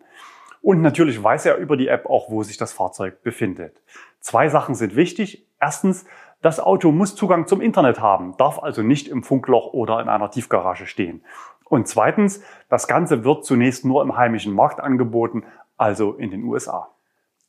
Und 0.61 0.81
natürlich 0.81 1.23
weiß 1.23 1.45
er 1.45 1.55
über 1.55 1.77
die 1.77 1.87
App 1.87 2.05
auch, 2.07 2.29
wo 2.29 2.43
sich 2.43 2.57
das 2.57 2.73
Fahrzeug 2.73 3.23
befindet. 3.23 3.81
Zwei 4.19 4.49
Sachen 4.49 4.75
sind 4.75 4.95
wichtig. 4.95 5.47
Erstens, 5.61 6.05
das 6.41 6.59
Auto 6.59 6.91
muss 6.91 7.15
Zugang 7.15 7.47
zum 7.47 7.61
Internet 7.61 7.99
haben, 7.99 8.35
darf 8.37 8.61
also 8.61 8.81
nicht 8.81 9.07
im 9.07 9.23
Funkloch 9.23 9.73
oder 9.73 9.99
in 9.99 10.09
einer 10.09 10.29
Tiefgarage 10.29 10.85
stehen. 10.85 11.23
Und 11.65 11.87
zweitens, 11.87 12.43
das 12.69 12.87
Ganze 12.87 13.23
wird 13.23 13.45
zunächst 13.45 13.85
nur 13.85 14.01
im 14.03 14.15
heimischen 14.15 14.53
Markt 14.53 14.79
angeboten, 14.79 15.43
also 15.77 16.13
in 16.13 16.31
den 16.31 16.43
USA. 16.43 16.89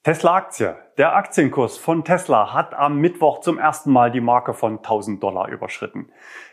Tesla-Aktie. 0.06 0.76
Der 0.98 1.16
Aktienkurs 1.16 1.78
von 1.78 2.04
Tesla 2.04 2.54
hat 2.54 2.74
am 2.74 2.98
Mittwoch 3.00 3.40
zum 3.40 3.58
ersten 3.58 3.90
Mal 3.90 4.12
die 4.12 4.20
Marke 4.20 4.54
von 4.54 4.76
1000 4.76 5.20
Dollar 5.20 5.48
überschritten. 5.48 6.10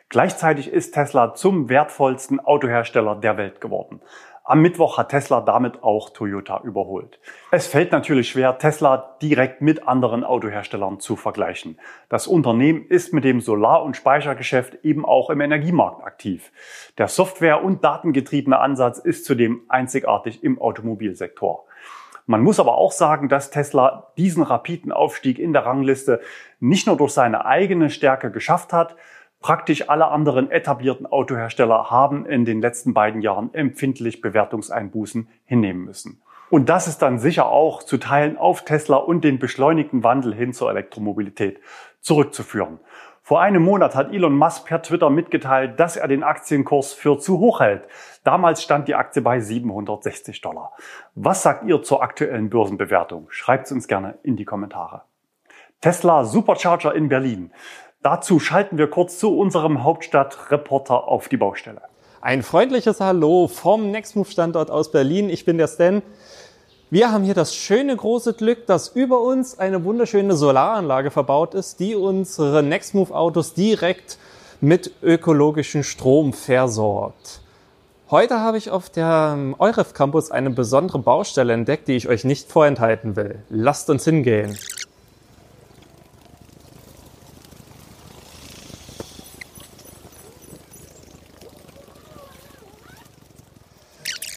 Gleichzeitig 0.10 0.72
ist 0.72 0.94
Tesla 0.94 1.36
zum 1.36 1.70
wertvollsten 1.70 2.40
Autohersteller 2.40 3.16
der 3.16 3.38
Welt 3.38 3.62
geworden. 3.62 4.02
Am 4.46 4.62
Mittwoch 4.62 4.98
hat 4.98 5.08
Tesla 5.08 5.40
damit 5.40 5.84
auch 5.84 6.10
Toyota 6.10 6.60
überholt. 6.66 7.18
Es 7.52 7.66
fällt 7.66 7.94
natürlich 7.94 8.30
schwer, 8.30 8.58
Tesla 8.58 9.16
direkt 9.22 9.62
mit 9.62 9.88
anderen 9.88 10.26
Autoherstellern 10.26 11.00
zu 11.00 11.16
vergleichen. 11.16 11.80
Das 12.10 12.28
Unternehmen 12.28 12.86
ist 12.86 13.14
mit 13.14 13.24
dem 13.24 13.40
Solar- 13.40 13.84
und 13.84 13.96
Speichergeschäft 13.96 14.84
eben 14.84 15.06
auch 15.06 15.30
im 15.30 15.40
Energiemarkt 15.40 16.04
aktiv. 16.04 16.52
Der 16.98 17.08
Software- 17.08 17.64
und 17.64 17.86
datengetriebene 17.86 18.60
Ansatz 18.60 18.98
ist 18.98 19.24
zudem 19.24 19.62
einzigartig 19.70 20.44
im 20.44 20.60
Automobilsektor. 20.60 21.64
Man 22.26 22.42
muss 22.42 22.60
aber 22.60 22.76
auch 22.76 22.92
sagen, 22.92 23.30
dass 23.30 23.50
Tesla 23.50 24.12
diesen 24.18 24.44
rapiden 24.44 24.92
Aufstieg 24.92 25.40
in 25.40 25.54
der 25.54 25.66
Rangliste 25.66 26.20
nicht 26.60 26.86
nur 26.86 26.98
durch 26.98 27.14
seine 27.14 27.46
eigene 27.46 27.90
Stärke 27.90 28.30
geschafft 28.30 28.74
hat, 28.74 28.98
Praktisch 29.44 29.90
alle 29.90 30.08
anderen 30.08 30.50
etablierten 30.50 31.06
Autohersteller 31.06 31.92
haben 31.92 32.26
in 32.26 32.46
den 32.46 32.62
letzten 32.62 32.94
beiden 32.94 33.22
Jahren 33.22 33.54
empfindlich 33.54 34.22
Bewertungseinbußen 34.22 35.28
hinnehmen 35.44 35.84
müssen. 35.84 36.22
Und 36.50 36.70
das 36.70 36.88
ist 36.88 37.02
dann 37.02 37.20
sicher 37.20 37.48
auch 37.48 37.84
zu 37.84 37.98
Teilen 37.98 38.38
auf 38.38 38.64
Tesla 38.64 38.96
und 38.96 39.26
den 39.26 39.40
beschleunigten 39.40 40.02
Wandel 40.02 40.34
hin 40.34 40.54
zur 40.54 40.70
Elektromobilität 40.70 41.60
zurückzuführen. 42.00 42.80
Vor 43.22 43.42
einem 43.42 43.64
Monat 43.64 43.96
hat 43.96 44.14
Elon 44.14 44.38
Musk 44.38 44.66
per 44.66 44.82
Twitter 44.82 45.10
mitgeteilt, 45.10 45.78
dass 45.78 45.98
er 45.98 46.08
den 46.08 46.24
Aktienkurs 46.24 46.94
für 46.94 47.20
zu 47.20 47.40
hoch 47.40 47.60
hält. 47.60 47.90
Damals 48.24 48.64
stand 48.64 48.88
die 48.88 48.96
Aktie 48.96 49.22
bei 49.22 49.42
760 49.42 50.40
Dollar. 50.40 50.72
Was 51.16 51.44
sagt 51.44 51.66
ihr 51.66 51.84
zur 51.84 52.02
aktuellen 52.02 52.50
Börsenbewertung? 52.50 53.28
Schreibt 53.30 53.66
es 53.66 53.74
uns 53.74 53.90
gerne 53.90 54.18
in 54.24 54.38
die 54.38 54.46
Kommentare. 54.46 55.02
Tesla 55.82 56.24
Supercharger 56.24 56.96
in 56.96 57.10
Berlin. 57.10 57.52
Dazu 58.04 58.38
schalten 58.42 58.78
wir 58.78 58.90
kurz 58.90 59.18
zu 59.18 59.38
unserem 59.38 59.86
Hauptstadtreporter 59.86 61.08
auf 61.08 61.30
die 61.30 61.38
Baustelle. 61.38 61.82
Ein 62.20 62.44
freundliches 62.44 63.00
Hallo 63.00 63.48
vom 63.48 63.92
Nextmove 63.92 64.30
Standort 64.30 64.70
aus 64.70 64.92
Berlin. 64.92 65.30
Ich 65.30 65.46
bin 65.46 65.58
der 65.58 65.70
Stan. 65.70 66.02
Wir 66.90 67.14
haben 67.14 67.24
hier 67.24 67.34
das 67.34 67.56
schöne 67.56 67.96
große 67.96 68.34
Glück, 68.34 68.68
dass 68.68 68.90
über 68.90 69.22
uns 69.22 69.58
eine 69.58 69.86
wunderschöne 69.86 70.36
Solaranlage 70.36 71.12
verbaut 71.12 71.54
ist, 71.54 71.80
die 71.80 71.96
unsere 71.96 72.62
Nextmove 72.62 73.12
Autos 73.12 73.54
direkt 73.54 74.18
mit 74.60 74.92
ökologischem 75.02 75.84
Strom 75.84 76.34
versorgt. 76.34 77.40
Heute 78.12 78.42
habe 78.42 78.58
ich 78.58 78.70
auf 78.70 78.90
der 78.90 79.38
Euref 79.60 79.94
Campus 79.94 80.30
eine 80.30 80.50
besondere 80.50 81.00
Baustelle 81.00 81.54
entdeckt, 81.54 81.88
die 81.88 81.96
ich 81.96 82.10
euch 82.10 82.26
nicht 82.26 82.52
vorenthalten 82.52 83.16
will. 83.16 83.40
Lasst 83.50 83.90
uns 83.90 84.04
hingehen. 84.04 84.58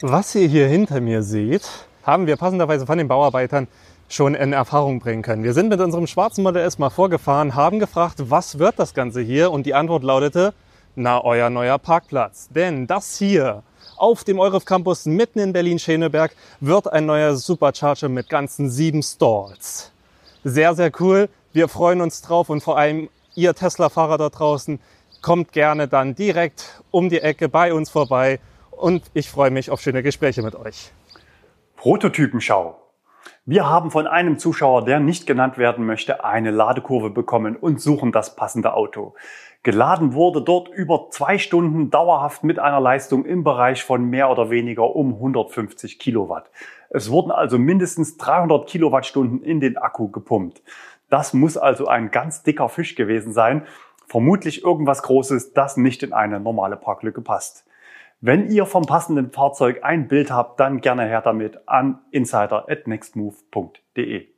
Was 0.03 0.35
ihr 0.35 0.47
hier 0.47 0.69
hinter 0.69 1.00
mir 1.00 1.23
seht, 1.23 1.67
haben 2.03 2.26
wir 2.26 2.37
passenderweise 2.37 2.85
von 2.85 2.99
den 2.99 3.09
Bauarbeitern 3.09 3.67
schon 4.11 4.35
in 4.35 4.53
Erfahrung 4.53 5.00
bringen 5.00 5.23
können. 5.23 5.43
Wir 5.43 5.55
sind 5.55 5.71
mit 5.71 5.81
unserem 5.81 6.07
schwarzen 6.07 6.43
Modell 6.43 6.67
S 6.67 6.79
mal 6.79 6.91
vorgefahren, 6.91 7.55
haben 7.55 7.79
gefragt, 7.79 8.17
was 8.31 8.59
wird 8.59 8.79
das 8.79 8.93
Ganze 8.93 9.23
hier? 9.23 9.50
Und 9.50 9.65
die 9.65 9.73
Antwort 9.73 10.05
lautete, 10.05 10.53
na, 10.97 11.25
euer 11.25 11.49
neuer 11.49 11.79
Parkplatz. 11.79 12.49
Denn 12.50 12.87
das 12.87 13.17
hier 13.17 13.62
auf 13.97 14.23
dem 14.23 14.38
Euref 14.38 14.67
Campus 14.67 15.07
mitten 15.07 15.38
in 15.38 15.55
Berlin-Schöneberg 15.55 16.37
wird 16.61 16.93
ein 16.93 17.07
neuer 17.07 17.35
Supercharger 17.35 18.11
mit 18.11 18.29
ganzen 18.29 18.69
sieben 18.69 19.03
Stalls. 19.03 19.93
Sehr, 20.45 20.75
sehr 20.75 20.93
cool. 21.00 21.31
Wir 21.55 21.69
freuen 21.69 22.03
uns 22.03 22.21
drauf 22.21 22.50
und 22.50 22.62
vor 22.62 22.76
allem 22.76 23.09
ihr 23.35 23.55
Tesla-Fahrer 23.55 24.19
da 24.19 24.29
draußen 24.29 24.79
kommt 25.23 25.53
gerne 25.53 25.88
dann 25.88 26.15
direkt 26.15 26.83
um 26.91 27.09
die 27.09 27.23
Ecke 27.23 27.49
bei 27.49 27.73
uns 27.73 27.88
vorbei 27.88 28.41
und 28.76 29.11
ich 29.14 29.30
freue 29.30 29.50
mich 29.50 29.71
auf 29.71 29.80
schöne 29.80 30.02
Gespräche 30.02 30.42
mit 30.42 30.54
euch. 30.54 30.92
Prototypenschau. 31.76 32.83
Wir 33.45 33.68
haben 33.68 33.90
von 33.90 34.06
einem 34.06 34.38
Zuschauer, 34.38 34.85
der 34.85 35.00
nicht 35.00 35.26
genannt 35.26 35.56
werden 35.59 35.87
möchte, 35.87 36.25
eine 36.25 36.50
Ladekurve 36.50 37.11
bekommen 37.11 37.56
und 37.56 37.80
suchen 37.80 38.12
das 38.12 38.37
passende 38.37 38.75
Auto. 38.75 39.14
Geladen 39.62 40.14
wurde 40.14 40.42
dort 40.42 40.68
über 40.68 41.11
zwei 41.11 41.38
Stunden 41.38 41.90
dauerhaft 41.90 42.45
mit 42.45 42.59
einer 42.59 42.80
Leistung 42.80 43.25
im 43.25 43.42
Bereich 43.42 43.83
von 43.83 44.04
mehr 44.04 44.30
oder 44.30 44.50
weniger 44.50 44.95
um 44.95 45.14
150 45.14 45.99
Kilowatt. 45.99 46.50
Es 46.90 47.11
wurden 47.11 47.33
also 47.33 47.59
mindestens 47.59 48.16
300 48.16 48.68
Kilowattstunden 48.68 49.42
in 49.42 49.61
den 49.61 49.76
Akku 49.76 50.09
gepumpt. 50.09 50.62
Das 51.09 51.33
muss 51.33 51.56
also 51.56 51.88
ein 51.88 52.11
ganz 52.11 52.42
dicker 52.42 52.68
Fisch 52.68 52.95
gewesen 52.95 53.33
sein. 53.33 53.66
Vermutlich 54.06 54.62
irgendwas 54.62 55.02
Großes, 55.02 55.52
das 55.52 55.76
nicht 55.76 56.02
in 56.04 56.12
eine 56.12 56.38
normale 56.38 56.76
Parklücke 56.76 57.21
passt. 57.21 57.65
Wenn 58.20 58.50
ihr 58.50 58.64
vom 58.64 58.87
passenden 58.87 59.30
Fahrzeug 59.30 59.80
ein 59.82 60.08
Bild 60.08 60.30
habt, 60.30 60.58
dann 60.58 60.80
gerne 60.80 61.04
her 61.04 61.20
damit 61.20 61.68
an 61.68 62.00
insider@nextmove.de. 62.12 64.28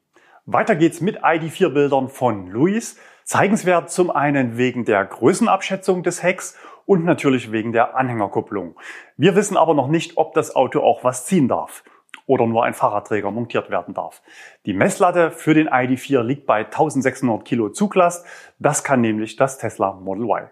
Weiter 0.46 0.74
geht's 0.74 1.00
mit 1.00 1.22
ID4 1.22 1.68
Bildern 1.68 2.08
von 2.08 2.48
Luis. 2.48 2.98
Zeigenswert 3.22 3.90
zum 3.90 4.10
einen 4.10 4.56
wegen 4.56 4.84
der 4.84 5.04
Größenabschätzung 5.04 6.02
des 6.02 6.24
Hecks 6.24 6.58
und 6.86 7.04
natürlich 7.04 7.52
wegen 7.52 7.72
der 7.72 7.96
Anhängerkupplung. 7.96 8.74
Wir 9.16 9.36
wissen 9.36 9.56
aber 9.56 9.74
noch 9.74 9.88
nicht, 9.88 10.16
ob 10.16 10.34
das 10.34 10.56
Auto 10.56 10.80
auch 10.80 11.04
was 11.04 11.26
ziehen 11.26 11.46
darf 11.46 11.84
oder 12.26 12.46
nur 12.46 12.64
ein 12.64 12.74
Fahrradträger 12.74 13.30
montiert 13.30 13.70
werden 13.70 13.94
darf. 13.94 14.22
Die 14.66 14.72
Messlatte 14.72 15.30
für 15.30 15.54
den 15.54 15.68
ID4 15.68 16.22
liegt 16.22 16.46
bei 16.46 16.64
1600 16.64 17.44
Kilo 17.44 17.68
Zuglast. 17.68 18.26
Das 18.58 18.82
kann 18.82 19.02
nämlich 19.02 19.36
das 19.36 19.58
Tesla 19.58 19.92
Model 19.92 20.24
Y. 20.24 20.50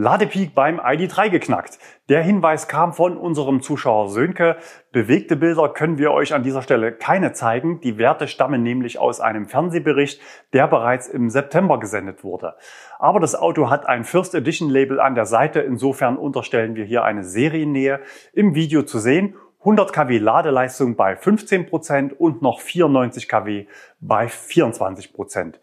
Ladepeak 0.00 0.54
beim 0.54 0.80
ID3 0.80 1.28
geknackt. 1.28 1.78
Der 2.08 2.22
Hinweis 2.22 2.68
kam 2.68 2.94
von 2.94 3.18
unserem 3.18 3.60
Zuschauer 3.60 4.08
Sönke. 4.08 4.56
Bewegte 4.92 5.36
Bilder 5.36 5.68
können 5.68 5.98
wir 5.98 6.12
euch 6.12 6.32
an 6.32 6.42
dieser 6.42 6.62
Stelle 6.62 6.92
keine 6.92 7.34
zeigen. 7.34 7.82
Die 7.82 7.98
Werte 7.98 8.26
stammen 8.26 8.62
nämlich 8.62 8.98
aus 8.98 9.20
einem 9.20 9.46
Fernsehbericht, 9.46 10.18
der 10.54 10.68
bereits 10.68 11.06
im 11.06 11.28
September 11.28 11.78
gesendet 11.78 12.24
wurde. 12.24 12.54
Aber 12.98 13.20
das 13.20 13.34
Auto 13.34 13.68
hat 13.68 13.86
ein 13.86 14.04
First 14.04 14.34
Edition 14.34 14.70
Label 14.70 15.00
an 15.00 15.14
der 15.14 15.26
Seite. 15.26 15.60
Insofern 15.60 16.16
unterstellen 16.16 16.76
wir 16.76 16.86
hier 16.86 17.04
eine 17.04 17.22
Seriennähe 17.22 18.00
im 18.32 18.54
Video 18.54 18.84
zu 18.84 18.98
sehen. 18.98 19.34
100 19.58 19.92
kW 19.92 20.16
Ladeleistung 20.16 20.96
bei 20.96 21.14
15 21.14 21.66
Prozent 21.66 22.18
und 22.18 22.40
noch 22.40 22.60
94 22.60 23.28
kW 23.28 23.66
bei 24.00 24.28
24%. 24.28 25.12
Prozent. 25.12 25.60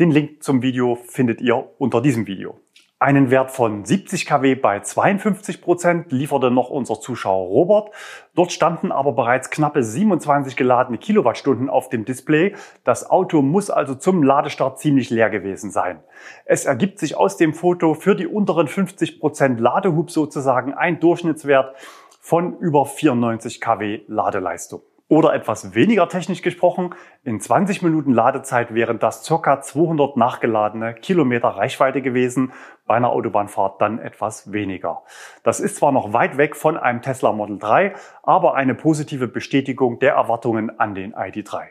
Den 0.00 0.10
Link 0.10 0.42
zum 0.42 0.60
Video 0.60 0.96
findet 0.96 1.40
ihr 1.40 1.70
unter 1.78 2.02
diesem 2.02 2.26
Video. 2.26 2.58
Einen 2.98 3.30
Wert 3.30 3.50
von 3.50 3.84
70 3.84 4.24
kW 4.24 4.54
bei 4.54 4.80
52 4.80 5.60
Prozent 5.60 6.12
lieferte 6.12 6.50
noch 6.50 6.70
unser 6.70 6.98
Zuschauer 6.98 7.46
Robert. 7.46 7.90
Dort 8.34 8.52
standen 8.52 8.90
aber 8.90 9.12
bereits 9.12 9.50
knappe 9.50 9.82
27 9.82 10.56
geladene 10.56 10.96
Kilowattstunden 10.96 11.68
auf 11.68 11.90
dem 11.90 12.06
Display. 12.06 12.54
Das 12.84 13.10
Auto 13.10 13.42
muss 13.42 13.68
also 13.68 13.96
zum 13.96 14.22
Ladestart 14.22 14.78
ziemlich 14.78 15.10
leer 15.10 15.28
gewesen 15.28 15.70
sein. 15.70 16.00
Es 16.46 16.64
ergibt 16.64 16.98
sich 16.98 17.18
aus 17.18 17.36
dem 17.36 17.52
Foto 17.52 17.92
für 17.92 18.16
die 18.16 18.26
unteren 18.26 18.66
50 18.66 19.20
Prozent 19.20 19.60
Ladehub 19.60 20.10
sozusagen 20.10 20.72
ein 20.72 20.98
Durchschnittswert 20.98 21.76
von 22.18 22.56
über 22.60 22.86
94 22.86 23.60
kW 23.60 24.04
Ladeleistung. 24.06 24.80
Oder 25.08 25.34
etwas 25.34 25.76
weniger 25.76 26.08
technisch 26.08 26.42
gesprochen, 26.42 26.92
in 27.22 27.38
20 27.40 27.80
Minuten 27.82 28.12
Ladezeit 28.12 28.74
wären 28.74 28.98
das 28.98 29.24
circa 29.24 29.60
200 29.60 30.16
nachgeladene 30.16 30.94
Kilometer 30.94 31.48
Reichweite 31.48 32.02
gewesen, 32.02 32.52
bei 32.86 32.96
einer 32.96 33.10
Autobahnfahrt 33.10 33.80
dann 33.80 34.00
etwas 34.00 34.50
weniger. 34.50 35.02
Das 35.44 35.60
ist 35.60 35.76
zwar 35.76 35.92
noch 35.92 36.12
weit 36.12 36.38
weg 36.38 36.56
von 36.56 36.76
einem 36.76 37.02
Tesla 37.02 37.30
Model 37.30 37.58
3, 37.58 37.94
aber 38.24 38.56
eine 38.56 38.74
positive 38.74 39.28
Bestätigung 39.28 40.00
der 40.00 40.14
Erwartungen 40.14 40.76
an 40.80 40.96
den 40.96 41.14
ID3. 41.14 41.66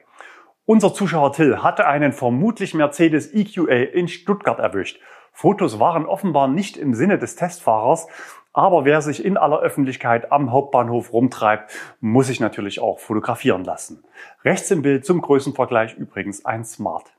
Unser 0.64 0.94
Zuschauer 0.94 1.34
Till 1.34 1.62
hatte 1.62 1.88
einen 1.88 2.14
vermutlich 2.14 2.74
Mercedes 2.74 3.34
EQA 3.34 3.92
in 3.94 4.08
Stuttgart 4.08 4.60
erwischt. 4.60 5.02
Fotos 5.34 5.82
waren 5.82 6.06
offenbar 6.06 6.48
nicht 6.48 6.78
im 6.78 6.94
Sinne 6.94 7.18
des 7.18 7.36
Testfahrers, 7.36 8.08
aber 8.56 8.86
wer 8.86 9.02
sich 9.02 9.24
in 9.24 9.36
aller 9.36 9.60
Öffentlichkeit 9.60 10.32
am 10.32 10.54
Hauptbahnhof 10.54 11.12
rumtreibt, 11.12 11.72
muss 12.00 12.28
sich 12.28 12.40
natürlich 12.40 12.80
auch 12.80 13.00
fotografieren 13.00 13.66
lassen. 13.66 14.06
Rechts 14.46 14.72
im 14.72 14.82
Bild 14.82 15.06
zum 15.06 15.22
Größenvergleich 15.22 15.96
übrigens 15.96 16.46
ein 16.46 16.64
Smart. 16.64 17.12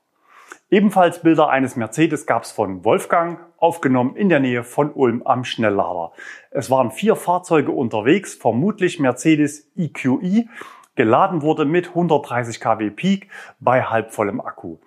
Ebenfalls 0.71 1.21
Bilder 1.21 1.49
eines 1.49 1.75
Mercedes 1.75 2.25
gab 2.25 2.41
es 2.41 2.51
von 2.51 2.83
Wolfgang, 2.83 3.39
aufgenommen 3.57 4.15
in 4.15 4.29
der 4.29 4.39
Nähe 4.39 4.63
von 4.63 4.91
Ulm 4.91 5.21
am 5.25 5.43
Schnelllader. 5.43 6.11
Es 6.49 6.71
waren 6.71 6.89
vier 6.89 7.15
Fahrzeuge 7.15 7.71
unterwegs, 7.71 8.33
vermutlich 8.33 8.99
Mercedes 8.99 9.69
EQE. 9.77 10.47
Geladen 10.95 11.43
wurde 11.43 11.65
mit 11.65 11.89
130 11.89 12.59
kW 12.59 12.89
Peak 12.89 13.29
bei 13.59 13.83
halbvollem 13.83 14.41
Akku. 14.41 14.77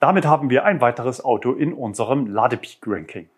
Damit 0.00 0.26
haben 0.26 0.50
wir 0.50 0.64
ein 0.64 0.80
weiteres 0.80 1.24
Auto 1.24 1.52
in 1.52 1.72
unserem 1.72 2.26
Ladepeak-Ranking. 2.26 3.28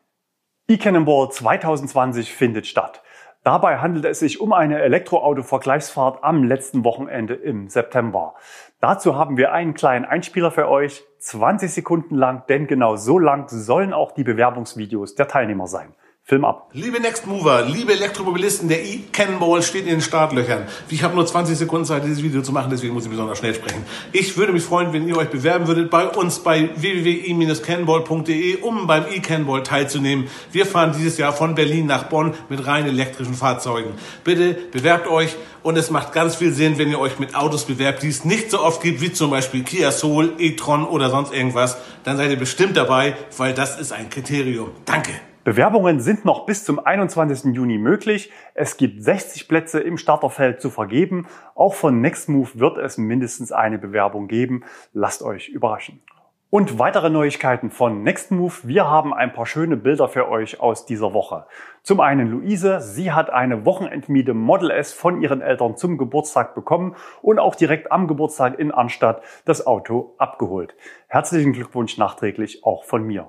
eCannonball 0.66 1.30
2020 1.30 2.33
findet 2.33 2.66
statt. 2.66 3.02
Dabei 3.42 3.80
handelt 3.80 4.06
es 4.06 4.21
sich 4.21 4.40
um 4.40 4.54
eine 4.54 4.80
Elektroauto-Vergleichsfahrt 4.80 6.25
am 6.25 6.42
letzten 6.42 6.85
Wochenende 6.85 7.35
im 7.35 7.68
September. 7.68 8.33
Dazu 8.80 9.16
haben 9.16 9.37
wir 9.37 9.52
einen 9.52 9.75
kleinen 9.75 10.06
Einspieler 10.06 10.50
für 10.50 10.71
euch, 10.71 11.04
20 11.18 11.71
Sekunden 11.71 12.14
lang, 12.14 12.44
denn 12.49 12.66
genau 12.66 12.97
so 12.97 13.18
lang 13.18 13.47
sollen 13.50 13.92
auch 13.92 14.12
die 14.12 14.25
Bewerbungsvideos 14.25 15.14
der 15.14 15.28
Teilnehmer 15.28 15.66
sein. 15.66 15.94
Film 16.26 16.47
ab. 16.47 16.71
Liebe 16.73 16.99
Next 17.00 17.26
Mover, 17.26 17.66
liebe 17.66 17.93
Elektromobilisten, 17.93 18.66
der 18.66 18.83
e-Cannonball 18.83 19.62
steht 19.62 19.83
in 19.83 19.90
den 19.90 20.00
Startlöchern. 20.00 20.62
Ich 20.88 21.02
habe 21.02 21.14
nur 21.14 21.26
20 21.26 21.54
Sekunden 21.54 21.85
Zeit, 21.85 22.02
dieses 22.02 22.23
Video 22.23 22.40
zu 22.40 22.50
machen, 22.50 22.71
deswegen 22.71 22.95
muss 22.95 23.04
ich 23.04 23.11
besonders 23.11 23.37
schnell 23.37 23.54
sprechen. 23.54 23.85
Ich 24.12 24.38
würde 24.38 24.54
mich 24.54 24.62
freuen, 24.62 24.95
wenn 24.95 25.07
ihr 25.07 25.19
euch 25.19 25.28
bewerben 25.28 25.66
würdet 25.66 25.90
bei 25.90 26.09
uns 26.09 26.38
bei 26.38 26.71
www.e-cannonball.de, 26.76 28.62
um 28.62 28.87
beim 28.87 29.04
e-Cannonball 29.12 29.64
teilzunehmen. 29.64 30.28
Wir 30.50 30.64
fahren 30.64 30.95
dieses 30.97 31.19
Jahr 31.19 31.35
von 31.35 31.54
Berlin 31.54 31.85
nach 31.85 32.04
Bonn 32.04 32.33
mit 32.49 32.66
rein 32.66 32.87
elektrischen 32.87 33.35
Fahrzeugen. 33.35 33.93
Bitte 34.25 34.54
bewerbt 34.73 35.07
euch 35.09 35.37
und 35.62 35.76
es 35.76 35.90
macht 35.90 36.14
ganz 36.14 36.37
viel 36.37 36.54
Sinn, 36.54 36.78
wenn 36.78 36.88
ihr 36.88 37.00
euch 37.00 37.19
mit 37.19 37.35
Autos 37.35 37.66
bewerbt, 37.66 38.02
die 38.02 38.09
es 38.09 38.25
nicht 38.25 38.50
so 38.50 38.61
oft 38.61 38.83
gibt, 38.83 39.02
wie 39.02 39.12
zum 39.12 39.31
Beispiel 39.31 39.62
Kia 39.62 39.93
Soul, 39.93 40.33
e-tron 40.38 40.87
oder 40.87 41.11
sonst 41.11 41.35
irgendwas. 41.35 41.76
Dann 42.02 42.16
seid 42.16 42.31
ihr 42.31 42.38
bestimmt 42.38 42.78
dabei, 42.78 43.14
weil 43.37 43.52
das 43.52 43.78
ist 43.78 43.93
ein 43.93 44.09
Kriterium. 44.09 44.71
Danke. 44.87 45.11
Bewerbungen 45.44 46.00
sind 46.00 46.24
noch 46.24 46.46
bis 46.46 46.64
zum 46.64 46.78
21. 46.78 47.54
Juni 47.54 47.76
möglich. 47.76 48.32
Es 48.54 48.78
gibt 48.78 49.02
60 49.02 49.46
Plätze 49.46 49.78
im 49.78 49.98
Starterfeld 49.98 50.62
zu 50.62 50.70
vergeben. 50.70 51.26
Auch 51.54 51.74
von 51.74 52.00
Nextmove 52.00 52.58
wird 52.58 52.78
es 52.78 52.96
mindestens 52.96 53.52
eine 53.52 53.78
Bewerbung 53.78 54.26
geben. 54.26 54.64
Lasst 54.94 55.22
euch 55.22 55.50
überraschen. 55.50 56.00
Und 56.48 56.78
weitere 56.78 57.10
Neuigkeiten 57.10 57.70
von 57.70 58.02
Nextmove. 58.02 58.66
Wir 58.66 58.88
haben 58.88 59.12
ein 59.12 59.34
paar 59.34 59.44
schöne 59.44 59.76
Bilder 59.76 60.08
für 60.08 60.30
euch 60.30 60.60
aus 60.60 60.86
dieser 60.86 61.12
Woche. 61.12 61.44
Zum 61.82 62.00
einen 62.00 62.30
Luise. 62.30 62.80
Sie 62.80 63.12
hat 63.12 63.28
eine 63.28 63.66
Wochenendmiete 63.66 64.32
Model 64.32 64.70
S 64.70 64.94
von 64.94 65.20
ihren 65.20 65.42
Eltern 65.42 65.76
zum 65.76 65.98
Geburtstag 65.98 66.54
bekommen 66.54 66.96
und 67.20 67.38
auch 67.38 67.54
direkt 67.54 67.92
am 67.92 68.08
Geburtstag 68.08 68.58
in 68.58 68.70
Arnstadt 68.70 69.20
das 69.44 69.66
Auto 69.66 70.14
abgeholt. 70.16 70.74
Herzlichen 71.08 71.52
Glückwunsch 71.52 71.98
nachträglich 71.98 72.64
auch 72.64 72.84
von 72.84 73.06
mir. 73.06 73.28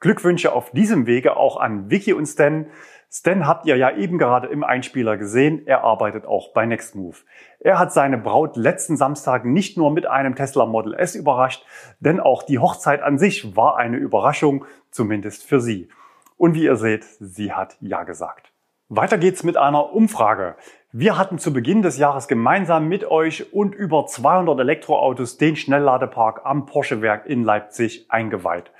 Glückwünsche 0.00 0.52
auf 0.52 0.70
diesem 0.70 1.06
Wege 1.06 1.36
auch 1.36 1.56
an 1.58 1.90
Vicky 1.90 2.12
und 2.12 2.26
Stan. 2.26 2.66
Stan 3.10 3.46
habt 3.46 3.66
ihr 3.66 3.76
ja 3.76 3.96
eben 3.96 4.18
gerade 4.18 4.48
im 4.48 4.62
Einspieler 4.62 5.16
gesehen. 5.16 5.66
Er 5.66 5.84
arbeitet 5.84 6.26
auch 6.26 6.52
bei 6.52 6.66
Nextmove. 6.66 7.24
Er 7.60 7.78
hat 7.78 7.92
seine 7.92 8.18
Braut 8.18 8.56
letzten 8.56 8.96
Samstag 8.96 9.44
nicht 9.44 9.78
nur 9.78 9.90
mit 9.90 10.06
einem 10.06 10.34
Tesla 10.34 10.66
Model 10.66 10.94
S 10.94 11.14
überrascht, 11.14 11.64
denn 12.00 12.20
auch 12.20 12.42
die 12.42 12.58
Hochzeit 12.58 13.02
an 13.02 13.18
sich 13.18 13.56
war 13.56 13.78
eine 13.78 13.96
Überraschung, 13.96 14.66
zumindest 14.90 15.44
für 15.44 15.60
sie. 15.60 15.88
Und 16.36 16.54
wie 16.54 16.64
ihr 16.64 16.76
seht, 16.76 17.04
sie 17.20 17.52
hat 17.52 17.76
Ja 17.80 18.04
gesagt. 18.04 18.52
Weiter 18.88 19.18
geht's 19.18 19.42
mit 19.42 19.56
einer 19.56 19.92
Umfrage. 19.92 20.56
Wir 20.92 21.18
hatten 21.18 21.38
zu 21.38 21.52
Beginn 21.52 21.82
des 21.82 21.98
Jahres 21.98 22.28
gemeinsam 22.28 22.86
mit 22.86 23.04
euch 23.04 23.52
und 23.52 23.74
über 23.74 24.06
200 24.06 24.60
Elektroautos 24.60 25.38
den 25.38 25.56
Schnellladepark 25.56 26.42
am 26.44 26.66
Porsche-Werk 26.66 27.26
in 27.26 27.42
Leipzig 27.42 28.06
eingeweiht. 28.10 28.70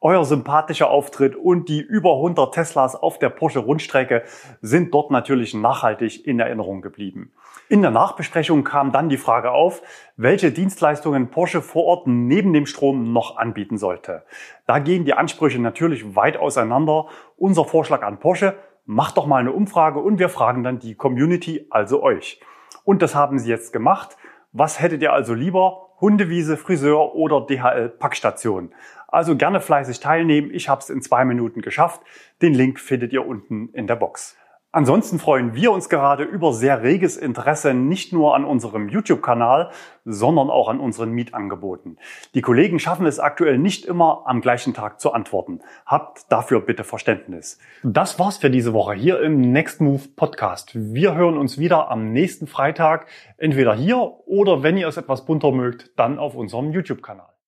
Euer 0.00 0.24
sympathischer 0.24 0.90
Auftritt 0.90 1.34
und 1.34 1.68
die 1.68 1.80
über 1.80 2.14
100 2.14 2.54
Teslas 2.54 2.94
auf 2.94 3.18
der 3.18 3.30
Porsche 3.30 3.58
Rundstrecke 3.58 4.22
sind 4.60 4.94
dort 4.94 5.10
natürlich 5.10 5.54
nachhaltig 5.54 6.24
in 6.24 6.38
Erinnerung 6.38 6.82
geblieben. 6.82 7.32
In 7.68 7.82
der 7.82 7.90
Nachbesprechung 7.90 8.62
kam 8.62 8.92
dann 8.92 9.08
die 9.08 9.16
Frage 9.16 9.50
auf, 9.50 9.82
welche 10.16 10.52
Dienstleistungen 10.52 11.30
Porsche 11.30 11.62
vor 11.62 11.84
Ort 11.84 12.06
neben 12.06 12.52
dem 12.52 12.66
Strom 12.66 13.12
noch 13.12 13.36
anbieten 13.38 13.76
sollte. 13.76 14.22
Da 14.66 14.78
gehen 14.78 15.04
die 15.04 15.14
Ansprüche 15.14 15.60
natürlich 15.60 16.14
weit 16.14 16.36
auseinander. 16.36 17.06
Unser 17.36 17.64
Vorschlag 17.64 18.02
an 18.02 18.20
Porsche, 18.20 18.54
macht 18.88 19.18
doch 19.18 19.26
mal 19.26 19.36
eine 19.36 19.52
Umfrage 19.52 19.98
und 19.98 20.18
wir 20.18 20.30
fragen 20.30 20.62
dann 20.62 20.78
die 20.78 20.94
Community, 20.94 21.66
also 21.68 22.02
euch. 22.02 22.40
Und 22.84 23.02
das 23.02 23.14
haben 23.14 23.38
sie 23.38 23.50
jetzt 23.50 23.72
gemacht. 23.72 24.16
Was 24.52 24.80
hättet 24.80 25.02
ihr 25.02 25.12
also 25.12 25.34
lieber? 25.34 25.87
Hundewiese, 26.00 26.56
Friseur 26.56 27.14
oder 27.14 27.40
DHL-Packstation. 27.40 28.72
Also 29.08 29.36
gerne 29.36 29.60
fleißig 29.60 30.00
teilnehmen. 30.00 30.50
Ich 30.52 30.68
habe 30.68 30.80
es 30.80 30.90
in 30.90 31.00
zwei 31.02 31.24
Minuten 31.24 31.62
geschafft. 31.62 32.02
Den 32.42 32.54
Link 32.54 32.78
findet 32.78 33.12
ihr 33.12 33.26
unten 33.26 33.70
in 33.72 33.86
der 33.86 33.96
Box. 33.96 34.36
Ansonsten 34.70 35.18
freuen 35.18 35.54
wir 35.54 35.72
uns 35.72 35.88
gerade 35.88 36.24
über 36.24 36.52
sehr 36.52 36.82
reges 36.82 37.16
Interesse 37.16 37.72
nicht 37.72 38.12
nur 38.12 38.34
an 38.34 38.44
unserem 38.44 38.90
YouTube-Kanal, 38.90 39.70
sondern 40.04 40.50
auch 40.50 40.68
an 40.68 40.78
unseren 40.78 41.10
Mietangeboten. 41.12 41.98
Die 42.34 42.42
Kollegen 42.42 42.78
schaffen 42.78 43.06
es 43.06 43.18
aktuell 43.18 43.56
nicht 43.56 43.86
immer 43.86 44.24
am 44.26 44.42
gleichen 44.42 44.74
Tag 44.74 45.00
zu 45.00 45.14
antworten. 45.14 45.60
Habt 45.86 46.30
dafür 46.30 46.60
bitte 46.60 46.84
Verständnis. 46.84 47.58
Das 47.82 48.18
war's 48.18 48.36
für 48.36 48.50
diese 48.50 48.74
Woche 48.74 48.92
hier 48.92 49.22
im 49.22 49.40
Next 49.40 49.80
Move 49.80 50.02
Podcast. 50.16 50.72
Wir 50.74 51.14
hören 51.14 51.38
uns 51.38 51.56
wieder 51.56 51.90
am 51.90 52.12
nächsten 52.12 52.46
Freitag, 52.46 53.06
entweder 53.38 53.74
hier 53.74 53.96
oder 54.26 54.62
wenn 54.62 54.76
ihr 54.76 54.88
es 54.88 54.98
etwas 54.98 55.24
bunter 55.24 55.50
mögt, 55.50 55.98
dann 55.98 56.18
auf 56.18 56.34
unserem 56.34 56.72
YouTube-Kanal. 56.72 57.28